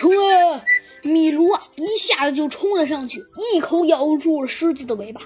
[0.00, 0.64] 冲啊！
[1.02, 5.20] 米卢啊，一下子就冲了上去，一口咬住了狮子的尾巴。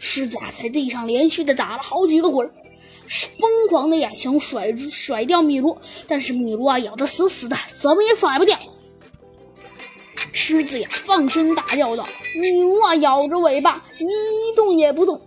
[0.00, 2.44] 狮子啊，在地上连续的打了好几个滚，
[3.38, 5.78] 疯狂的呀想甩甩掉米卢，
[6.08, 8.58] 但是米卢啊咬得死死的，怎么也甩不掉。
[10.32, 15.20] 狮子呀放声大叫道：“米卢啊，咬着尾巴一动也不动。”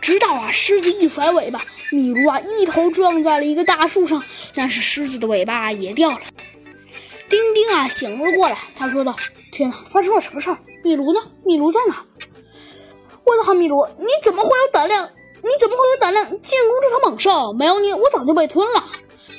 [0.00, 4.22] 直到啊，狮子一甩尾巴，米卢啊一头撞在了一个大树上，
[4.54, 6.20] 但是狮子的尾巴也掉了。
[7.54, 9.14] 丁丁啊醒了过来，他说道
[9.52, 10.58] ：“天哪，发生了什么事儿？
[10.82, 11.20] 米卢呢？
[11.44, 12.04] 米卢在哪？
[13.24, 15.08] 我的好米卢，你怎么会有胆量？
[15.40, 17.52] 你怎么会有胆量进攻这头猛兽？
[17.52, 18.84] 没有你，我早就被吞了。”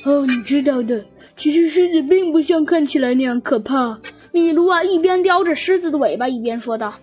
[0.06, 1.04] 哦，你知道的，
[1.36, 4.00] 其实狮子并不像看起来那样可怕。
[4.32, 6.94] 米卢啊一边叼着狮子的尾巴，一边说道：“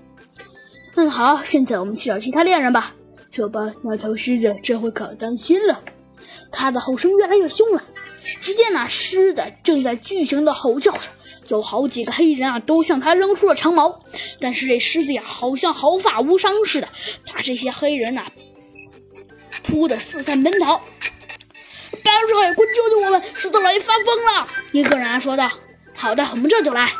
[0.96, 2.94] 嗯，好，现在我们去找其他猎人吧。”
[3.30, 5.80] 走吧，那头狮子这回可当心了，
[6.50, 7.82] 它的吼声越来越凶了。
[8.40, 11.08] 只见那狮子正在巨型的吼叫着，
[11.48, 14.00] 有好几个黑人啊都向他扔出了长矛，
[14.40, 16.88] 但是这狮子呀好像毫发无伤似的，
[17.32, 18.24] 把这些黑人呐
[19.62, 20.80] 扑得四散奔逃。
[22.04, 23.22] 白帅，快救救我们！
[23.36, 24.48] 狮子老爷发疯了！
[24.72, 25.50] 一个人啊说道
[25.94, 26.90] ：“好的，我们这就来。”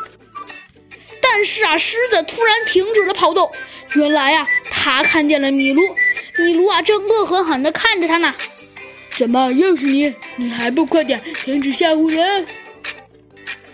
[1.21, 3.51] 但是啊，狮子突然停止了跑动，
[3.95, 5.81] 原来啊，他看见了米卢。
[6.37, 8.33] 米卢啊，正恶狠狠地看着他呢。
[9.17, 10.13] 怎么又是你？
[10.37, 12.45] 你还不快点停止吓唬人？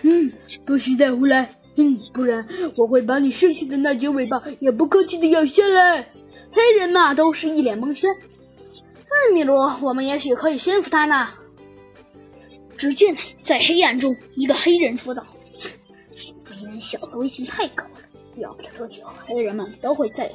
[0.02, 0.32] 嗯，
[0.64, 1.54] 不许再胡来！
[1.76, 2.46] 嗯，不然
[2.76, 6.06] 我会把你剩下的那截尾巴也不客气的咬下来。
[6.50, 8.10] 黑人嘛，都是一脸蒙圈。
[8.12, 11.28] 嗯，米罗，我们也许可以驯服他呢。
[12.76, 15.26] 只见在黑暗中，一个黑人说道
[16.14, 17.90] ：“这黑人小子威信太高了。”
[18.36, 20.30] 要不了多久，黑人们都会再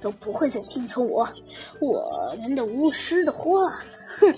[0.00, 1.28] 都不会再听从我
[1.80, 3.82] 我们的巫师的话。
[4.18, 4.34] 哼，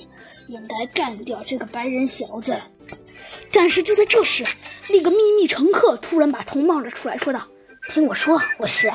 [0.48, 2.56] 应该干掉这个白人小子。
[3.50, 4.44] 但是就在这时，
[4.89, 7.47] 那个秘密乘客突然把头冒了出来，说道
[7.89, 8.92] ：“听我说，我是，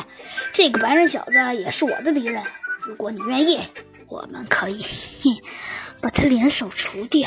[0.54, 2.44] 这个白人小子也是我的敌人。
[2.80, 3.60] 如果你愿意，
[4.08, 4.86] 我们可以
[6.02, 7.22] 把他联手除掉。”